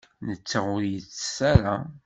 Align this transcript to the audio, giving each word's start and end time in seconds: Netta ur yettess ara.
Netta 0.27 0.59
ur 0.75 0.83
yettess 0.91 1.37
ara. 1.53 1.75